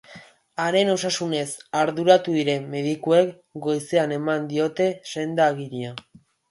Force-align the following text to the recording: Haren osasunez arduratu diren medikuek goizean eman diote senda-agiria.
Haren 0.61 0.87
osasunez 0.93 1.43
arduratu 1.81 2.35
diren 2.39 2.67
medikuek 2.73 3.31
goizean 3.69 4.19
eman 4.21 4.53
diote 4.55 4.93
senda-agiria. 5.15 5.97